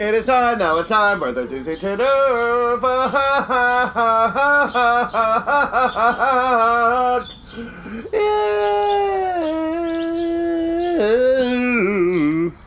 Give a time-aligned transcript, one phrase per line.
[0.00, 0.78] It is time now.
[0.78, 1.72] It's time for the Tuesday.
[1.72, 1.96] Yeah.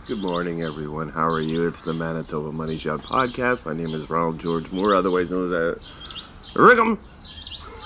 [0.05, 1.09] Good morning, everyone.
[1.09, 1.67] How are you?
[1.67, 3.65] It's the Manitoba Money Shot podcast.
[3.65, 5.79] My name is Ronald George Moore, otherwise known as uh,
[6.53, 6.99] Rick'em.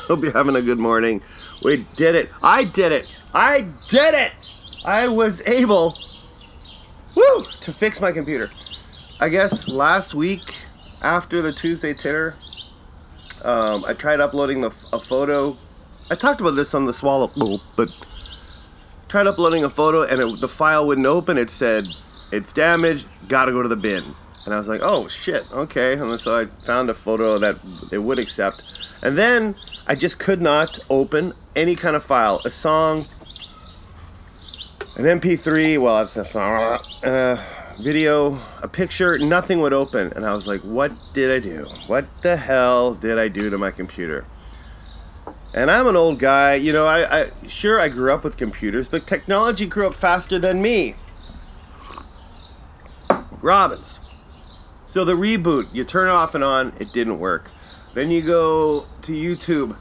[0.09, 1.21] Hope you're having a good morning.
[1.64, 2.29] We did it.
[2.43, 3.07] I did it.
[3.34, 4.34] I did it.
[4.84, 5.98] I was able,
[7.15, 8.51] woo, to fix my computer.
[9.20, 10.56] I guess last week
[11.02, 12.36] after the Tuesday Titter,
[13.42, 15.57] um, I tried uploading the, a photo.
[16.12, 17.90] I talked about this on the Swallow, but
[19.07, 21.40] tried uploading a photo and it, the file wouldn't open.
[21.40, 21.86] It said
[22.32, 23.07] it's damaged.
[23.28, 24.14] Got to go to the bin.
[24.46, 25.93] And I was like, oh shit, okay.
[25.93, 27.57] And so I found a photo that
[27.92, 28.62] it would accept.
[29.02, 29.56] And then
[29.88, 33.08] I just could not open any kind of file, a song,
[34.96, 35.81] an MP3.
[35.81, 36.80] Well, it's a song.
[37.04, 37.44] Uh,
[37.80, 40.11] video, a picture, nothing would open.
[40.16, 41.66] And I was like, what did I do?
[41.88, 44.25] What the hell did I do to my computer?
[45.53, 48.88] And I'm an old guy, you know, I, I sure I grew up with computers,
[48.88, 50.95] but technology grew up faster than me.
[53.42, 54.00] Robbins.
[54.86, 57.52] So the reboot, you turn off and on, it didn't work.
[57.94, 59.78] Then you go to YouTube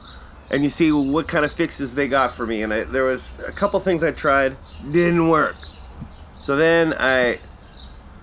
[0.49, 2.61] and you see what kind of fixes they got for me.
[2.61, 4.57] And I, there was a couple things I tried,
[4.89, 5.55] didn't work.
[6.39, 7.39] So then I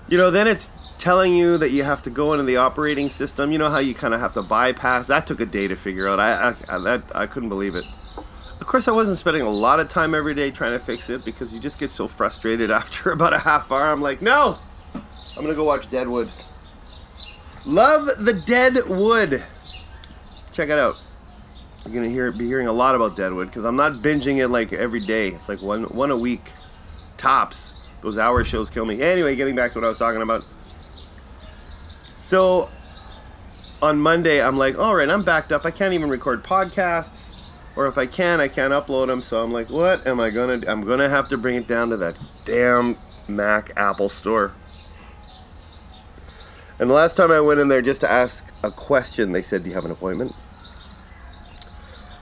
[0.08, 3.52] you know, then it's telling you that you have to go into the operating system.
[3.52, 5.06] You know how you kind of have to bypass.
[5.06, 6.20] That took a day to figure out.
[6.20, 7.84] I, I, that, I couldn't believe it.
[8.60, 11.24] Of course, I wasn't spending a lot of time every day trying to fix it
[11.24, 13.84] because you just get so frustrated after about a half hour.
[13.84, 14.58] I'm like, no,
[14.94, 16.30] I'm gonna go watch Deadwood.
[17.66, 19.42] Love the Deadwood.
[20.52, 20.94] Check it out.
[21.84, 24.72] You're gonna hear be hearing a lot about Deadwood because I'm not binging it like
[24.72, 25.28] every day.
[25.28, 26.50] It's like one one a week,
[27.16, 27.74] tops.
[28.04, 29.00] Those hour shows kill me.
[29.00, 30.44] Anyway, getting back to what I was talking about.
[32.20, 32.68] So
[33.80, 35.64] on Monday, I'm like, all right, I'm backed up.
[35.64, 37.40] I can't even record podcasts,
[37.74, 39.22] or if I can, I can't upload them.
[39.22, 40.58] So I'm like, what am I gonna?
[40.58, 40.68] do?
[40.68, 42.14] I'm gonna have to bring it down to that
[42.44, 44.52] damn Mac Apple store.
[46.78, 49.62] And the last time I went in there just to ask a question, they said,
[49.62, 50.34] "Do you have an appointment?"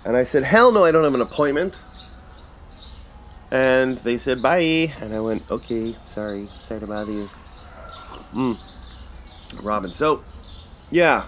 [0.05, 1.81] And I said, "Hell no, I don't have an appointment."
[3.53, 7.31] And they said bye, and I went, okay, sorry, sorry to bother you.
[8.33, 8.59] Mm.
[9.63, 9.93] Robin.
[9.93, 10.25] So,
[10.91, 11.27] yeah,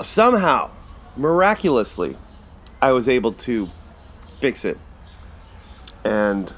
[0.00, 0.70] somehow,
[1.16, 2.16] miraculously,
[2.80, 3.70] I was able to
[4.38, 4.78] fix it,
[6.04, 6.52] and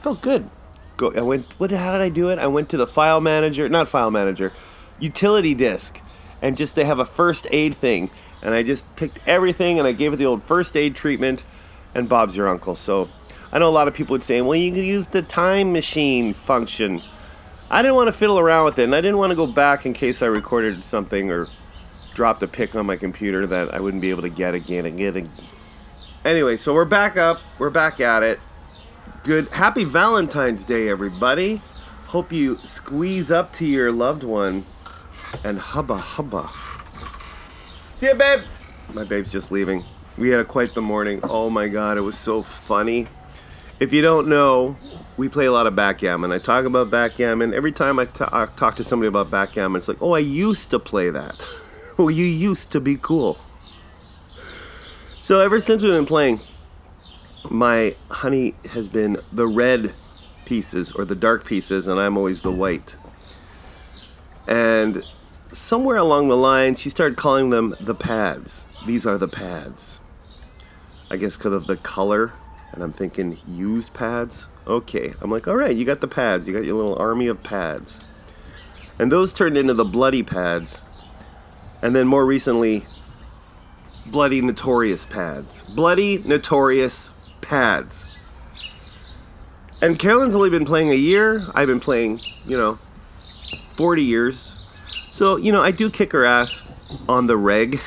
[0.00, 0.48] felt good.
[0.96, 1.12] Go.
[1.14, 1.52] I went.
[1.60, 1.70] What?
[1.72, 2.38] How did I do it?
[2.38, 4.54] I went to the file manager, not file manager,
[4.98, 6.00] utility disk,
[6.40, 8.10] and just they have a first aid thing,
[8.40, 11.44] and I just picked everything and I gave it the old first aid treatment,
[11.94, 12.74] and Bob's your uncle.
[12.74, 13.10] So
[13.54, 16.34] I know a lot of people would say, well, you could use the time machine
[16.34, 17.00] function.
[17.70, 19.86] I didn't want to fiddle around with it, and I didn't want to go back
[19.86, 21.46] in case I recorded something or
[22.14, 24.98] dropped a pic on my computer that I wouldn't be able to get again and
[24.98, 25.28] get.
[26.24, 27.38] Anyway, so we're back up.
[27.60, 28.40] We're back at it.
[29.22, 29.46] Good.
[29.52, 31.62] Happy Valentine's Day, everybody.
[32.06, 34.64] Hope you squeeze up to your loved one
[35.44, 36.50] and hubba hubba.
[37.92, 38.40] See ya, babe.
[38.92, 39.84] My babe's just leaving.
[40.18, 41.20] We had a quite the morning.
[41.22, 43.06] Oh my god, it was so funny.
[43.80, 44.76] If you don't know,
[45.16, 46.30] we play a lot of backgammon.
[46.30, 47.52] I talk about backgammon.
[47.52, 50.70] Every time I, t- I talk to somebody about backgammon, it's like, oh, I used
[50.70, 51.46] to play that.
[51.98, 53.38] well, oh, you used to be cool.
[55.20, 56.40] So ever since we've been playing,
[57.50, 59.92] my honey has been the red
[60.44, 62.94] pieces or the dark pieces, and I'm always the white.
[64.46, 65.02] And
[65.50, 68.66] somewhere along the line, she started calling them the pads.
[68.86, 69.98] These are the pads.
[71.10, 72.32] I guess because of the color
[72.74, 74.48] and I'm thinking, used pads?
[74.66, 75.14] Okay.
[75.20, 76.48] I'm like, all right, you got the pads.
[76.48, 78.00] You got your little army of pads.
[78.98, 80.82] And those turned into the bloody pads.
[81.82, 82.84] And then more recently,
[84.06, 85.62] bloody notorious pads.
[85.62, 87.10] Bloody notorious
[87.40, 88.06] pads.
[89.80, 91.46] And Carolyn's only been playing a year.
[91.54, 92.78] I've been playing, you know,
[93.72, 94.64] 40 years.
[95.10, 96.62] So, you know, I do kick her ass
[97.08, 97.80] on the reg.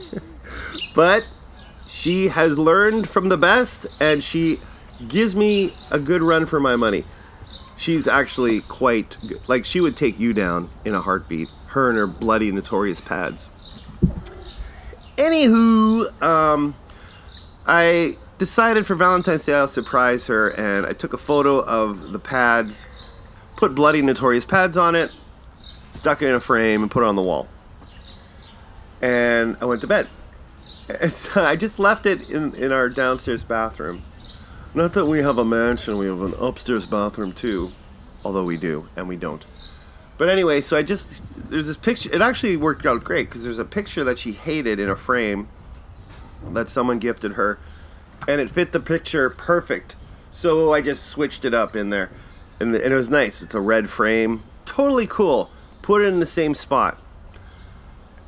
[0.94, 1.24] but
[2.00, 4.58] she has learned from the best and she
[5.06, 7.04] gives me a good run for my money.
[7.76, 9.46] She's actually quite good.
[9.48, 11.50] like she would take you down in a heartbeat.
[11.66, 13.50] Her and her bloody notorious pads.
[15.18, 16.74] Anywho, um,
[17.66, 22.18] I decided for Valentine's Day I'll surprise her, and I took a photo of the
[22.18, 22.86] pads,
[23.56, 25.12] put bloody notorious pads on it,
[25.92, 27.46] stuck it in a frame, and put it on the wall.
[29.02, 30.08] And I went to bed.
[31.10, 34.02] So I just left it in, in our downstairs bathroom.
[34.74, 37.72] Not that we have a mansion, we have an upstairs bathroom too.
[38.24, 39.44] Although we do, and we don't.
[40.18, 42.12] But anyway, so I just there's this picture.
[42.12, 45.48] It actually worked out great because there's a picture that she hated in a frame
[46.52, 47.58] that someone gifted her,
[48.28, 49.96] and it fit the picture perfect.
[50.30, 52.10] So I just switched it up in there,
[52.60, 53.42] and, the, and it was nice.
[53.42, 55.50] It's a red frame, totally cool.
[55.80, 57.00] Put it in the same spot.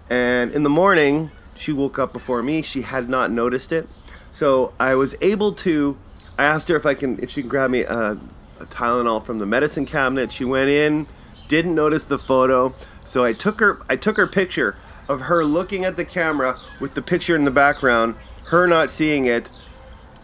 [0.08, 2.62] And in the morning, she woke up before me.
[2.62, 3.88] She had not noticed it,
[4.30, 5.96] so I was able to.
[6.38, 8.18] I asked her if I can, if she can grab me a,
[8.58, 10.32] a Tylenol from the medicine cabinet.
[10.32, 11.06] She went in,
[11.48, 13.80] didn't notice the photo, so I took her.
[13.88, 14.76] I took her picture
[15.08, 18.14] of her looking at the camera with the picture in the background,
[18.46, 19.50] her not seeing it.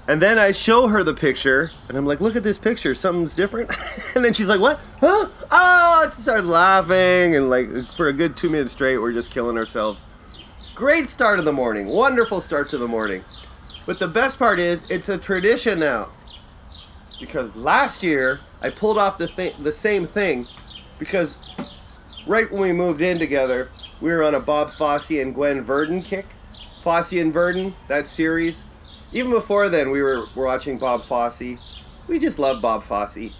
[0.07, 2.95] And then I show her the picture, and I'm like, "Look at this picture.
[2.95, 3.71] Something's different."
[4.15, 4.81] and then she's like, "What?
[5.01, 5.29] Huh?
[5.51, 9.59] Oh!" She started laughing, and like for a good two minutes straight, we're just killing
[9.59, 10.05] ourselves.
[10.79, 11.89] Great start of the morning.
[11.89, 13.25] Wonderful start to the morning.
[13.85, 16.11] But the best part is, it's a tradition now.
[17.19, 20.47] Because last year I pulled off the th- the same thing,
[21.01, 21.43] because
[22.29, 23.71] right when we moved in together,
[24.01, 26.27] we were on a Bob Fosse and Gwen Verdon kick.
[26.81, 28.63] Fosse and Verdon, that series.
[29.13, 31.59] Even before then, we were watching Bob Fosse.
[32.07, 33.33] We just love Bob Fosse.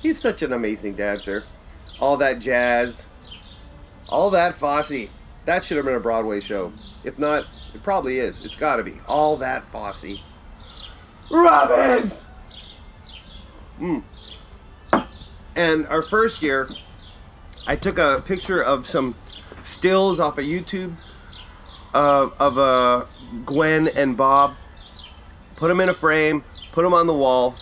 [0.00, 1.44] He's such an amazing dancer.
[2.00, 3.06] All that jazz,
[4.08, 5.10] all that Fosse.
[5.44, 6.72] That should have been a Broadway show.
[7.04, 8.44] If not, it probably is.
[8.44, 9.00] It's got to be.
[9.06, 10.20] All that Fosse.
[11.30, 12.24] Robbins!
[13.80, 14.02] Mm.
[15.56, 16.68] And our first year,
[17.66, 19.16] I took a picture of some
[19.64, 20.94] stills off of YouTube
[21.94, 23.04] uh, of uh,
[23.44, 24.54] Gwen and Bob.
[25.56, 27.54] Put them in a frame, put them on the wall,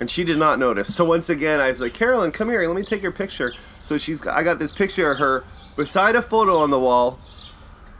[0.00, 0.94] and she did not notice.
[0.94, 3.52] So once again, I was like, Carolyn, come here, let me take your picture.
[3.82, 5.44] So she's, I got this picture of her
[5.76, 7.18] beside a photo on the wall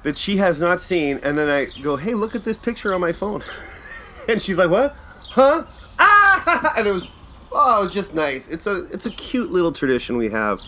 [0.02, 3.00] that she has not seen, and then I go, hey, look at this picture on
[3.00, 3.42] my phone,
[4.28, 4.94] and she's like, what?
[5.30, 5.64] Huh?
[5.98, 6.74] Ah!
[6.76, 7.08] And it was,
[7.52, 8.48] oh, it was just nice.
[8.48, 10.60] It's a, it's a cute little tradition we have.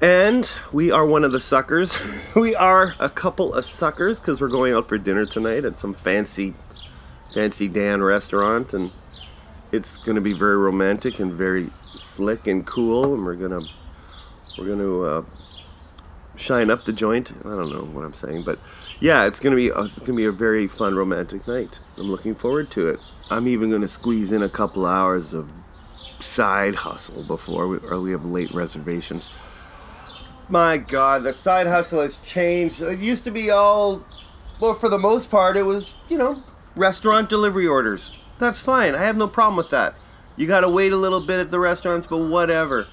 [0.00, 1.96] And we are one of the suckers.
[2.36, 5.94] we are a couple of suckers because we're going out for dinner tonight at some
[5.94, 6.54] fancy,
[7.32, 8.92] fancy Dan restaurant, and
[9.72, 13.14] it's going to be very romantic and very slick and cool.
[13.14, 13.62] And we're gonna,
[14.58, 15.22] we're gonna uh,
[16.36, 17.32] shine up the joint.
[17.40, 18.58] I don't know what I'm saying, but
[19.00, 21.80] yeah, it's gonna be it's gonna be a very fun romantic night.
[21.96, 23.00] I'm looking forward to it.
[23.30, 25.48] I'm even gonna squeeze in a couple hours of
[26.20, 29.30] side hustle before we, or we have late reservations.
[30.48, 32.80] My God, the side hustle has changed.
[32.80, 34.04] It used to be all,
[34.60, 36.42] well, for the most part, it was, you know,
[36.76, 38.12] restaurant delivery orders.
[38.38, 38.94] That's fine.
[38.94, 39.94] I have no problem with that.
[40.36, 42.86] You gotta wait a little bit at the restaurants, but whatever.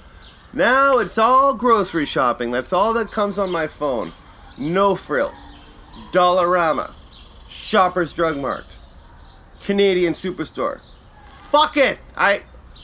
[0.54, 2.52] Now it's all grocery shopping.
[2.52, 4.14] That's all that comes on my phone.
[4.58, 5.50] No frills.
[6.12, 6.94] Dollarama.
[7.50, 8.66] Shoppers Drug Mart.
[9.62, 10.82] Canadian Superstore.
[11.26, 12.00] Fuck it!
[12.16, 12.44] I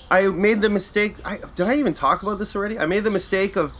[0.10, 1.16] I made the mistake.
[1.24, 2.80] I, did I even talk about this already?
[2.80, 3.74] I made the mistake of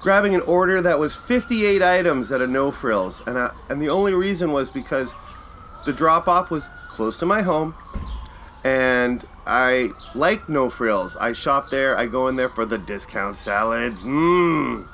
[0.00, 3.88] grabbing an order that was 58 items at a no frills, and I, and the
[3.88, 5.14] only reason was because
[5.84, 7.74] the drop off was close to my home,
[8.66, 11.14] and I like no frills.
[11.14, 11.96] I shop there.
[11.96, 14.02] I go in there for the discount salads.
[14.02, 14.88] Mmm.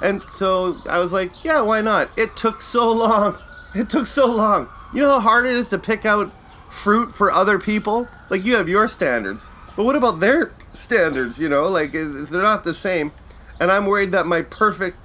[0.00, 2.08] And so I was like, yeah, why not?
[2.16, 3.36] It took so long.
[3.74, 4.70] It took so long.
[4.94, 6.32] You know how hard it is to pick out
[6.70, 8.08] fruit for other people?
[8.30, 11.38] Like you have your standards, but what about their standards?
[11.38, 13.12] You know, like they're not the same
[13.60, 14.96] and I'm worried that my perfect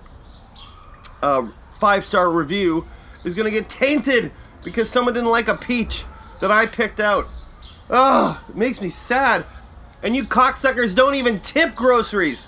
[1.22, 2.88] uh, five star review
[3.26, 4.32] is gonna get tainted
[4.64, 6.06] because someone didn't like a peach
[6.40, 7.28] that I picked out.
[7.90, 9.46] Oh, it makes me sad.
[10.04, 12.48] And you cocksuckers don't even tip groceries.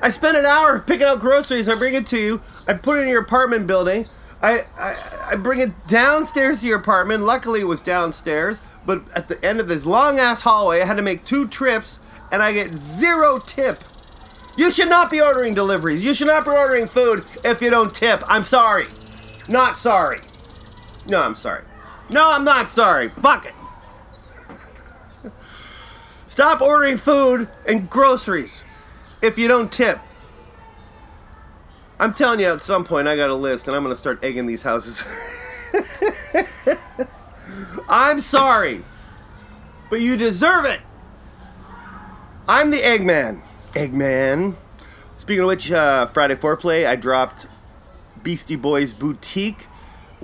[0.00, 1.68] I spent an hour picking out groceries.
[1.68, 2.42] I bring it to you.
[2.66, 4.06] I put it in your apartment building.
[4.42, 7.22] I, I, I bring it downstairs to your apartment.
[7.22, 8.60] Luckily, it was downstairs.
[8.84, 11.98] But at the end of this long ass hallway, I had to make two trips,
[12.30, 13.82] and I get zero tip.
[14.56, 16.04] You should not be ordering deliveries.
[16.04, 18.22] You should not be ordering food if you don't tip.
[18.26, 18.86] I'm sorry.
[19.48, 20.20] Not sorry.
[21.06, 21.62] No, I'm sorry.
[22.10, 23.08] No, I'm not sorry.
[23.08, 25.32] Fuck it.
[26.26, 28.64] Stop ordering food and groceries
[29.22, 29.98] if you don't tip.
[31.98, 34.22] I'm telling you, at some point, I got a list and I'm going to start
[34.22, 35.02] egging these houses.
[37.88, 38.84] I'm sorry,
[39.88, 40.80] but you deserve it.
[42.48, 43.40] I'm the Eggman.
[43.72, 44.56] Eggman.
[45.16, 47.46] Speaking of which, uh, Friday Foreplay, I dropped
[48.22, 49.66] Beastie Boys Boutique,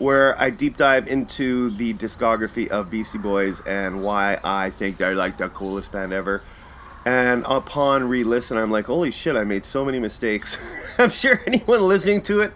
[0.03, 5.15] where I deep dive into the discography of Beastie Boys and why I think they're
[5.15, 6.43] like the coolest band ever.
[7.07, 10.59] And upon re listen, I'm like, holy shit, I made so many mistakes.
[10.99, 12.53] I'm sure anyone listening to it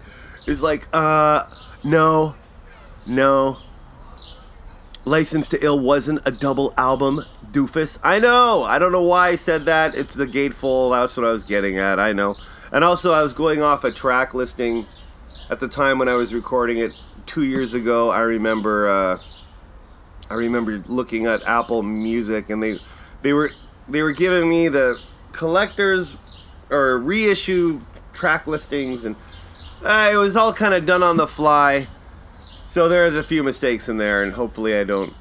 [0.47, 1.45] is like, uh,
[1.85, 2.35] no,
[3.07, 3.59] no.
[5.05, 7.97] License to Ill wasn't a double album, doofus.
[8.03, 8.65] I know.
[8.65, 9.95] I don't know why I said that.
[9.95, 11.01] It's the Gatefold.
[11.01, 12.01] That's what I was getting at.
[12.01, 12.35] I know.
[12.73, 14.87] And also, I was going off a track listing
[15.49, 16.91] at the time when I was recording it
[17.27, 18.11] two years ago.
[18.11, 18.89] I remember.
[18.89, 19.19] Uh,
[20.29, 22.79] I remember looking at Apple Music, and they
[23.23, 23.51] they were
[23.89, 24.99] they were giving me the
[25.33, 26.17] collectors
[26.71, 27.81] or reissue
[28.13, 29.17] track listings, and
[29.83, 31.87] uh, it was all kind of done on the fly.
[32.65, 35.15] So there's a few mistakes in there, and hopefully I don't.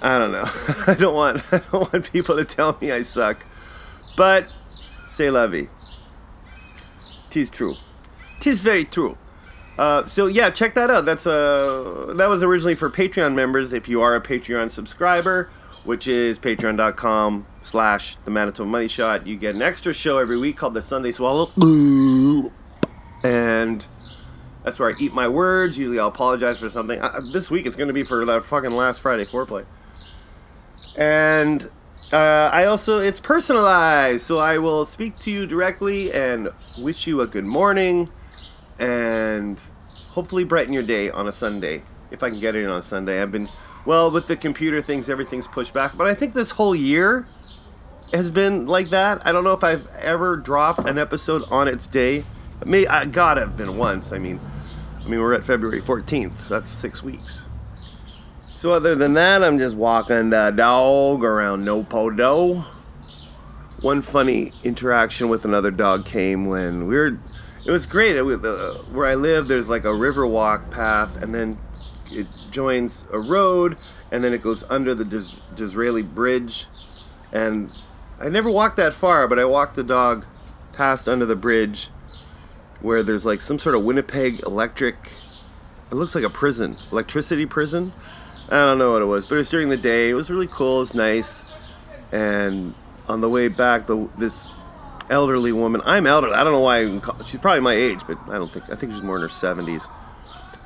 [0.00, 0.44] I don't know.
[0.86, 1.42] I don't want.
[1.52, 3.44] I don't want people to tell me I suck.
[4.16, 4.48] But
[5.06, 5.68] say la vie.
[7.30, 7.76] Tis true.
[8.40, 9.16] Tis very true.
[9.78, 11.04] Uh, so yeah, check that out.
[11.04, 13.72] That's uh, that was originally for Patreon members.
[13.72, 15.48] If you are a Patreon subscriber,
[15.84, 20.56] which is patreon.com slash the Manitoba Money Shot, you get an extra show every week
[20.56, 21.52] called the Sunday Swallow.
[23.22, 23.86] And
[24.64, 25.78] that's where I eat my words.
[25.78, 27.00] Usually I'll apologize for something.
[27.00, 29.64] Uh, this week it's going to be for the fucking last Friday foreplay.
[30.96, 31.70] And
[32.12, 34.24] uh, I also, it's personalized.
[34.24, 38.10] So I will speak to you directly and wish you a good morning
[38.78, 39.60] and
[40.10, 41.82] hopefully brighten your day on a Sunday.
[42.10, 43.20] If I can get it in on a Sunday.
[43.20, 43.48] I've been,
[43.84, 45.96] well, with the computer things, everything's pushed back.
[45.96, 47.26] But I think this whole year
[48.12, 49.26] has been like that.
[49.26, 52.24] I don't know if I've ever dropped an episode on its day.
[52.64, 54.12] May uh, I gotta have been once.
[54.12, 54.40] I mean,
[55.00, 56.48] I mean we're at February 14th.
[56.48, 57.44] That's six weeks.
[58.54, 62.64] So other than that, I'm just walking the dog around Nopodo.
[63.82, 67.18] One funny interaction with another dog came when we were.
[67.64, 68.16] It was great.
[68.16, 71.58] It, uh, where I live, there's like a river walk path, and then
[72.10, 73.76] it joins a road,
[74.10, 76.66] and then it goes under the Dis- Disraeli Bridge.
[77.32, 77.72] And
[78.20, 80.24] I never walked that far, but I walked the dog
[80.72, 81.90] past under the bridge
[82.80, 85.12] where there's like some sort of Winnipeg electric.
[85.90, 87.92] It looks like a prison, electricity prison.
[88.48, 90.10] I don't know what it was, but it was during the day.
[90.10, 90.76] It was really cool.
[90.76, 91.44] It was nice.
[92.12, 92.74] And
[93.08, 94.48] on the way back, the this
[95.10, 95.80] elderly woman.
[95.84, 96.34] I'm elderly.
[96.34, 96.84] I don't know why.
[96.84, 98.70] I call, she's probably my age, but I don't think.
[98.70, 99.88] I think she's more in her 70s.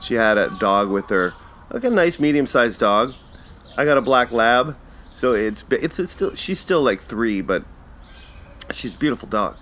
[0.00, 1.34] She had a dog with her,
[1.70, 3.14] like a nice medium-sized dog.
[3.76, 4.76] I got a black lab,
[5.12, 7.64] so it's it's, it's still she's still like three, but
[8.70, 9.56] she's a beautiful dog.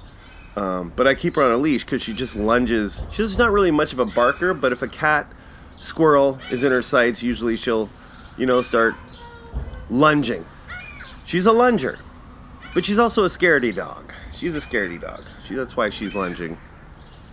[0.57, 3.05] Um, but I keep her on a leash because she just lunges.
[3.11, 5.31] She's not really much of a barker, but if a cat,
[5.79, 7.89] squirrel is in her sights, usually she'll,
[8.37, 8.95] you know, start
[9.89, 10.45] lunging.
[11.25, 11.99] She's a lunger,
[12.75, 14.13] but she's also a scaredy dog.
[14.41, 15.21] She's a scaredy dog.
[15.45, 16.57] She, that's why she's lunging.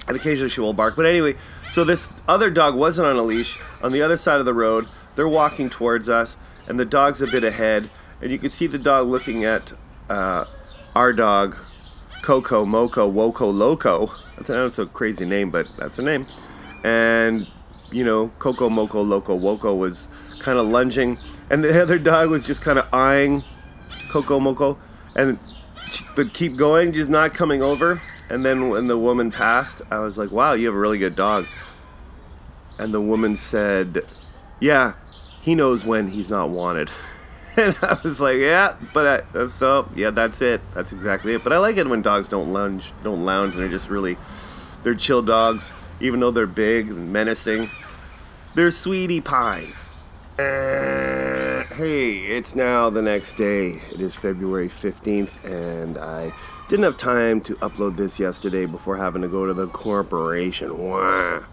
[0.10, 0.98] And occasionally she will bark.
[0.98, 1.36] But anyway,
[1.70, 4.90] so this other dog wasn't on a leash on the other side of the road.
[5.16, 6.36] They're walking towards us,
[6.68, 7.90] and the dog's a bit ahead.
[8.22, 9.72] And you can see the dog looking at
[10.10, 10.46] uh,
[10.98, 11.56] our dog,
[12.24, 14.12] Coco, Moco, Woco Loco.
[14.42, 16.26] That's a crazy name, but that's a name.
[16.84, 17.48] And,
[17.90, 20.10] you know, Coco, Moco, Loco, Woco was
[20.40, 21.20] kind of lunging.
[21.50, 23.46] And the other dog was just kind of eyeing
[24.12, 24.78] Coco, Moco.
[25.16, 25.40] And,
[26.16, 28.02] but keep going, just not coming over.
[28.30, 31.16] And then when the woman passed, I was like, wow, you have a really good
[31.16, 31.46] dog.
[32.80, 34.02] And the woman said,
[34.60, 34.94] yeah,
[35.42, 36.90] he knows when he's not wanted.
[37.58, 40.62] and I was like, yeah, but I, so yeah, that's it.
[40.74, 41.44] That's exactly it.
[41.44, 44.18] But I like it when dogs don't lunge, don't lounge, and they're just really,
[44.84, 47.70] they're chill dogs, even though they're big and menacing.
[48.56, 49.96] They're sweetie pies.
[51.78, 53.80] Hey, it's now the next day.
[53.92, 56.34] It is February 15th, and I
[56.68, 60.76] didn't have time to upload this yesterday before having to go to the corporation.
[60.76, 61.44] Wah.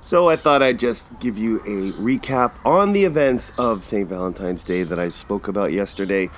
[0.00, 4.08] So I thought I'd just give you a recap on the events of St.
[4.08, 6.30] Valentine's Day that I spoke about yesterday.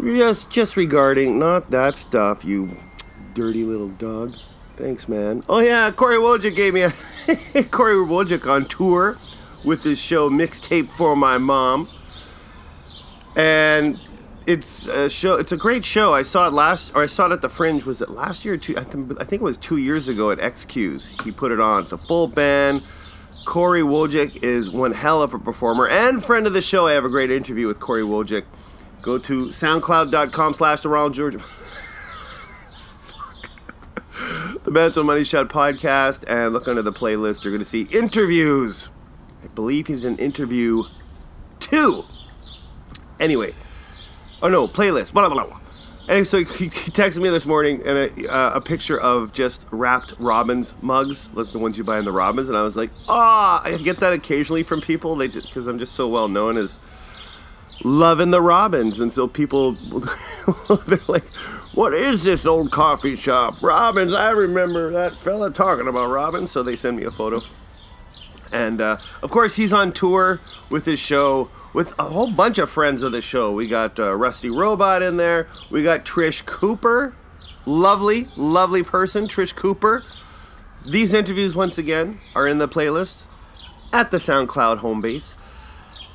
[0.00, 2.76] Just just regarding not that stuff, you
[3.34, 4.34] dirty little dog.
[4.74, 5.44] Thanks, man.
[5.48, 6.90] Oh yeah, Corey Wojcik gave me a
[7.70, 9.16] Corey Wojcik on tour
[9.62, 11.88] with his show Mixtape for My Mom.
[13.38, 13.98] And
[14.46, 15.34] it's a show.
[15.34, 16.12] It's a great show.
[16.12, 17.84] I saw it last, or I saw it at the Fringe.
[17.84, 18.56] Was it last year?
[18.56, 21.08] Two, I think, I think it was two years ago at XQ's.
[21.22, 21.84] He put it on.
[21.84, 22.82] It's a full band.
[23.44, 26.88] Corey Wojcik is one hell of a performer and friend of the show.
[26.88, 28.44] I have a great interview with Corey Wojcik.
[29.02, 31.36] Go to soundcloud.com slash the Ronald George.
[34.64, 37.44] the Mental Money Shot podcast and look under the playlist.
[37.44, 38.88] You're going to see interviews.
[39.44, 40.82] I believe he's in interview
[41.60, 42.04] two.
[43.20, 43.54] Anyway,
[44.42, 45.12] oh no, playlist.
[45.12, 45.60] Blah blah blah.
[46.08, 50.14] And so he, texted me this morning and a, uh, a picture of just wrapped
[50.18, 53.60] Robbins mugs, like the ones you buy in the Robbins, and I was like, ah,
[53.62, 55.16] oh, I get that occasionally from people.
[55.16, 56.78] They because I'm just so well known as
[57.84, 59.72] loving the Robbins, and so people
[60.86, 61.26] they're like,
[61.74, 63.62] what is this old coffee shop?
[63.62, 66.50] Robbins, I remember that fella talking about Robbins.
[66.50, 67.42] So they send me a photo.
[68.50, 72.68] And uh, of course, he's on tour with his show with a whole bunch of
[72.68, 73.52] friends of the show.
[73.52, 75.46] We got uh, Rusty Robot in there.
[75.70, 77.14] We got Trish Cooper.
[77.66, 80.02] Lovely, lovely person, Trish Cooper.
[80.84, 83.28] These interviews, once again, are in the playlist
[83.92, 85.36] at the SoundCloud home base.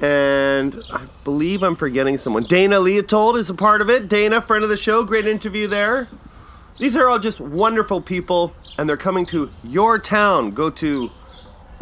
[0.02, 2.44] And I believe I'm forgetting someone.
[2.44, 4.10] Dana Leotold is a part of it.
[4.10, 6.10] Dana, friend of the show, great interview there.
[6.78, 10.52] These are all just wonderful people, and they're coming to your town.
[10.52, 11.10] Go to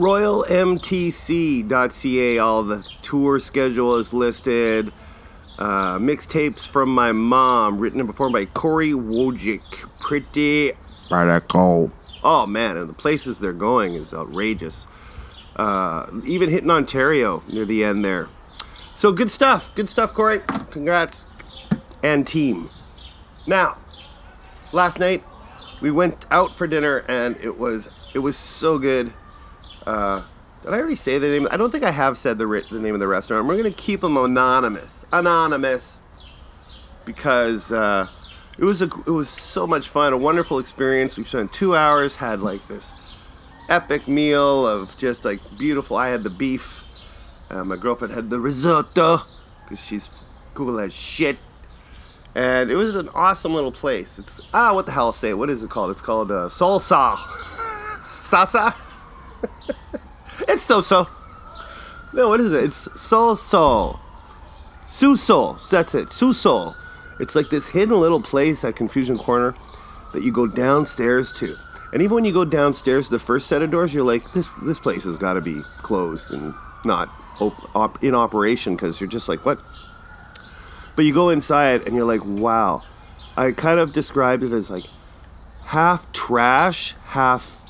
[0.02, 1.70] royalmtc.ca.
[2.40, 4.92] All the tour schedule is listed.
[5.60, 9.62] Uh, mixtapes from my mom, written and performed by Corey Wojcik.
[10.00, 10.74] Pretty
[11.12, 11.92] radical.
[12.24, 14.88] Oh man, and the places they're going is outrageous.
[15.56, 18.28] Uh, even hitting Ontario near the end there.
[18.94, 19.72] So good stuff.
[19.76, 20.42] Good stuff, Corey.
[20.72, 21.28] Congrats.
[22.02, 22.72] And team.
[23.46, 23.78] Now,
[24.72, 25.24] last night
[25.80, 29.14] we went out for dinner and it was it was so good.
[29.86, 30.24] Uh,
[30.64, 31.48] did I already say the name?
[31.50, 33.48] I don't think I have said the, the name of the restaurant.
[33.48, 36.02] We're gonna keep them anonymous, anonymous,
[37.06, 38.08] because uh,
[38.58, 41.18] it was a it was so much fun, a wonderful experience.
[41.18, 42.94] We spent two hours, had like this
[43.70, 45.98] epic meal of just like beautiful.
[45.98, 46.84] I had the beef.
[47.50, 49.20] Uh, my girlfriend had the risotto
[49.64, 50.24] because she's
[50.54, 51.38] cool as shit.
[52.34, 54.20] And it was an awesome little place.
[54.20, 55.08] It's ah, what the hell?
[55.08, 55.34] I'll say.
[55.34, 55.92] What is it called?
[55.92, 57.16] It's called uh, Salsa.
[58.22, 58.76] Salsa.
[60.72, 61.08] so so.
[62.14, 62.64] No, what is it?
[62.64, 64.00] It's Sol Sol.
[64.86, 65.58] Sous Sol.
[65.70, 66.14] That's it.
[66.14, 66.78] Sous Sol.
[67.20, 69.54] It's like this hidden little place at Confusion Corner
[70.14, 71.58] that you go downstairs to.
[71.92, 74.52] And even when you go downstairs to the first set of doors, you're like, this
[74.64, 76.54] this place has got to be closed and
[76.86, 77.10] not
[77.42, 79.60] op- op- in operation because you're just like, what?
[80.96, 82.82] But you go inside and you're like, wow.
[83.36, 84.86] I kind of described it as like
[85.66, 87.62] half trash, half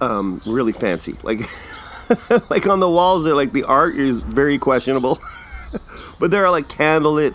[0.00, 1.16] um, really fancy.
[1.22, 1.40] Like,
[2.50, 5.18] like on the walls, they're like the art is very questionable,
[6.18, 7.34] but there are like candlelit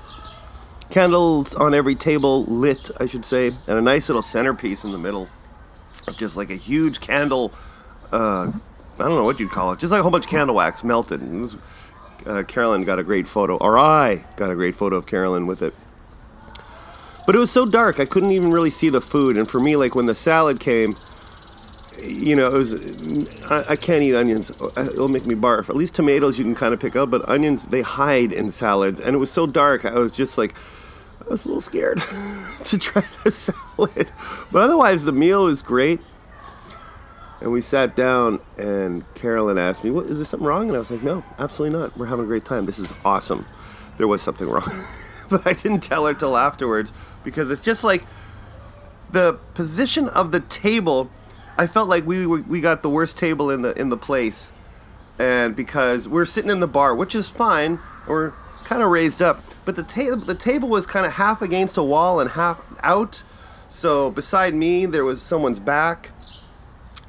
[0.90, 4.98] candles on every table lit, I should say, and a nice little centerpiece in the
[4.98, 5.30] middle,
[6.08, 7.54] of just like a huge candle.
[8.12, 8.52] Uh,
[9.00, 10.84] I don't know what you'd call it, just like a whole bunch of candle wax
[10.84, 11.22] melted.
[11.32, 11.56] Was,
[12.26, 15.62] uh, Carolyn got a great photo, or I got a great photo of Carolyn with
[15.62, 15.74] it.
[17.26, 19.38] But it was so dark, I couldn't even really see the food.
[19.38, 20.98] And for me, like when the salad came,
[22.04, 22.74] you know, it was
[23.50, 24.50] I, I, can't eat onions.
[24.50, 25.70] It'll make me barf.
[25.70, 29.00] At least tomatoes you can kind of pick out, but onions they hide in salads.
[29.00, 30.54] And it was so dark, I was just like,
[31.26, 32.02] I was a little scared
[32.64, 34.12] to try the salad.
[34.52, 36.00] But otherwise, the meal was great.
[37.42, 40.80] And we sat down, and Carolyn asked me, "What is there something wrong?" And I
[40.80, 41.98] was like, "No, absolutely not.
[41.98, 42.66] We're having a great time.
[42.66, 43.46] This is awesome."
[43.98, 44.70] There was something wrong,
[45.30, 46.92] but I didn't tell her till afterwards
[47.24, 48.06] because it's just like
[49.12, 51.10] the position of the table
[51.60, 54.54] I felt like we were, we got the worst table in the in the place,
[55.20, 59.44] and because we're sitting in the bar, which is fine, or kind of raised up,
[59.66, 63.24] but the table the table was kind of half against a wall and half out.
[63.68, 66.12] So beside me there was someone's back,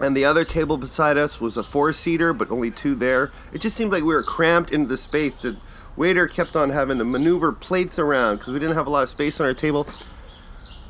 [0.00, 3.30] and the other table beside us was a four seater, but only two there.
[3.52, 5.36] It just seemed like we were cramped into the space.
[5.36, 5.58] The
[5.94, 9.10] waiter kept on having to maneuver plates around because we didn't have a lot of
[9.10, 9.86] space on our table.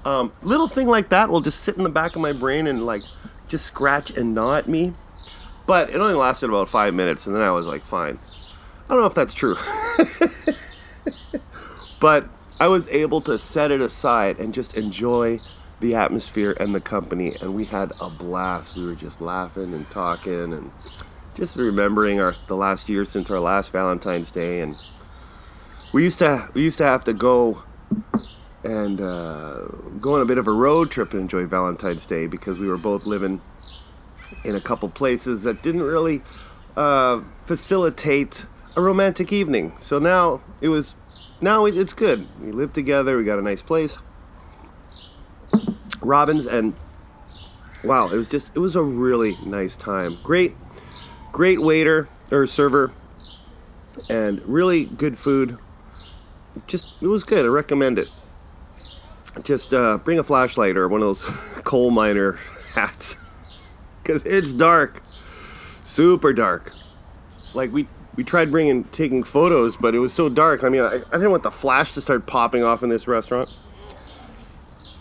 [0.02, 2.86] Um, little thing like that will just sit in the back of my brain and
[2.86, 3.02] like
[3.50, 4.94] just scratch and gnaw at me.
[5.66, 8.18] But it only lasted about five minutes, and then I was like, fine.
[8.88, 9.56] I don't know if that's true.
[12.00, 15.38] but I was able to set it aside and just enjoy
[15.80, 18.76] the atmosphere and the company, and we had a blast.
[18.76, 20.70] We were just laughing and talking and
[21.34, 24.76] just remembering our the last year since our last Valentine's Day, and
[25.92, 27.62] we used to we used to have to go
[28.64, 29.62] and uh,
[30.00, 32.76] go on a bit of a road trip and enjoy Valentine's Day because we were
[32.76, 33.40] both living
[34.44, 36.22] in a couple places that didn't really
[36.76, 38.46] uh, facilitate
[38.76, 39.72] a romantic evening.
[39.78, 40.94] So now it was,
[41.40, 42.26] now it's good.
[42.40, 43.16] We live together.
[43.16, 43.98] We got a nice place.
[46.02, 46.74] Robins and
[47.84, 50.18] wow, it was just it was a really nice time.
[50.22, 50.56] Great,
[51.30, 52.92] great waiter or server,
[54.08, 55.58] and really good food.
[56.66, 57.44] Just it was good.
[57.44, 58.08] I recommend it
[59.42, 61.24] just uh, bring a flashlight or one of those
[61.64, 62.38] coal miner
[62.74, 63.16] hats.
[64.02, 65.02] Because it's dark.
[65.84, 66.72] Super dark.
[67.52, 70.64] Like we we tried bringing taking photos but it was so dark.
[70.64, 73.50] I mean I, I didn't want the flash to start popping off in this restaurant.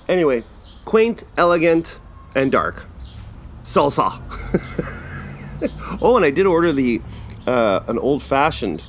[0.10, 0.44] Anyway
[0.84, 2.00] quaint elegant
[2.36, 2.88] and dark.
[3.64, 4.22] Salsa.
[6.02, 7.02] Oh and i did order the
[7.46, 8.86] uh, an old fashioned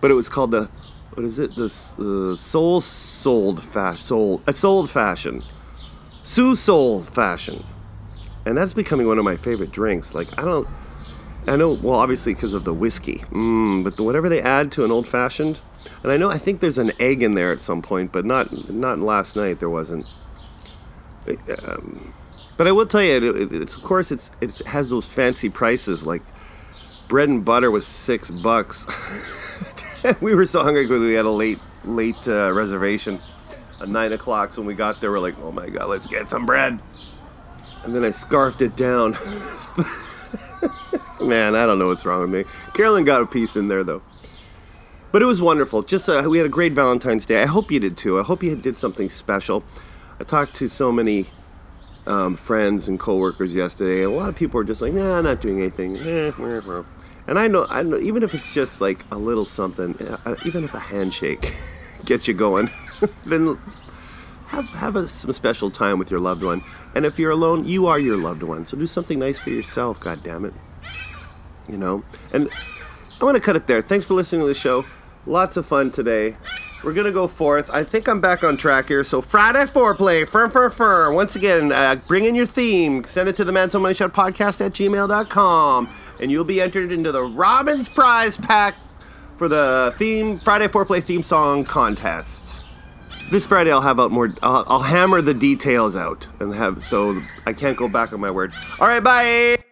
[0.00, 0.68] but it was called the
[1.14, 1.54] what is it?
[1.56, 5.42] This uh, soul sold fashion, soul a sold fashion,
[6.22, 7.64] Sous Sol fashion,
[8.46, 10.14] and that's becoming one of my favorite drinks.
[10.14, 10.68] Like I don't,
[11.46, 13.24] I know, well, obviously because of the whiskey.
[13.30, 15.60] Mm, but the, whatever they add to an old fashioned,
[16.02, 18.70] and I know I think there's an egg in there at some point, but not
[18.70, 19.58] not last night.
[19.58, 20.06] There wasn't.
[21.64, 22.14] Um,
[22.56, 26.06] but I will tell you, it, it, of course, it's it has those fancy prices.
[26.06, 26.22] Like
[27.08, 28.86] bread and butter was six bucks.
[30.20, 33.20] we were so hungry because we had a late late uh, reservation
[33.80, 34.52] at nine o'clock.
[34.52, 36.80] So when we got there, we're like, "Oh my god, let's get some bread."
[37.84, 39.16] And then I scarfed it down.
[41.20, 42.44] Man, I don't know what's wrong with me.
[42.74, 44.02] Carolyn got a piece in there though.
[45.12, 45.82] But it was wonderful.
[45.82, 47.42] Just uh, we had a great Valentine's Day.
[47.42, 48.18] I hope you did too.
[48.18, 49.64] I hope you did something special.
[50.20, 51.26] I talked to so many
[52.06, 54.02] um, friends and coworkers yesterday.
[54.02, 56.30] A lot of people are just like, "Nah, not doing anything." Eh,
[57.30, 60.64] and I know, I know, even if it's just like a little something, uh, even
[60.64, 61.54] if a handshake
[62.04, 62.68] gets you going,
[63.24, 63.56] then
[64.48, 66.60] have have a, some special time with your loved one.
[66.96, 68.66] And if you're alone, you are your loved one.
[68.66, 70.00] So do something nice for yourself.
[70.00, 70.52] God damn it,
[71.68, 72.02] you know.
[72.32, 72.50] And
[73.20, 73.80] I want to cut it there.
[73.80, 74.84] Thanks for listening to the show.
[75.24, 76.36] Lots of fun today.
[76.82, 77.68] We're gonna go forth.
[77.70, 79.04] I think I'm back on track here.
[79.04, 81.12] So Friday foreplay, fur fur fur.
[81.12, 83.04] Once again, uh, bring in your theme.
[83.04, 85.88] Send it to the Mantle Money Shot Podcast at gmail.com,
[86.20, 88.76] and you'll be entered into the Robbins Prize Pack
[89.36, 92.64] for the theme Friday foreplay theme song contest.
[93.30, 94.34] This Friday I'll have out more.
[94.42, 98.30] I'll, I'll hammer the details out and have so I can't go back on my
[98.30, 98.52] word.
[98.80, 99.69] All right, bye.